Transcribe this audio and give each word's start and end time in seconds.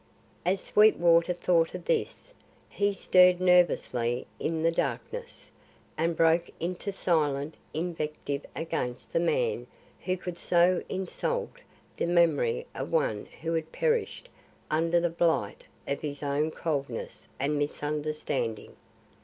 As 0.47 0.59
Sweetwater 0.61 1.31
thought 1.33 1.75
of 1.75 1.85
this, 1.85 2.33
he 2.69 2.91
stirred 2.91 3.39
nervously 3.39 4.25
in 4.39 4.63
the 4.63 4.71
darkness, 4.71 5.51
and 5.95 6.17
broke 6.17 6.49
into 6.59 6.91
silent 6.91 7.53
invective 7.71 8.43
against 8.55 9.13
the 9.13 9.19
man 9.19 9.67
who 10.05 10.17
could 10.17 10.39
so 10.39 10.81
insult 10.89 11.51
the 11.97 12.07
memory 12.07 12.65
of 12.73 12.91
one 12.91 13.27
who 13.43 13.53
had 13.53 13.71
perished 13.71 14.27
under 14.71 14.99
the 14.99 15.07
blight 15.11 15.67
of 15.87 16.01
his 16.01 16.23
own 16.23 16.49
coldness 16.49 17.27
and 17.39 17.59
misunderstanding. 17.59 18.75